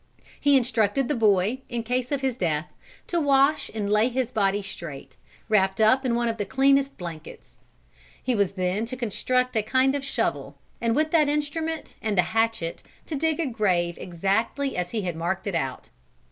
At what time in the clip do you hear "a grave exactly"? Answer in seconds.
13.39-14.75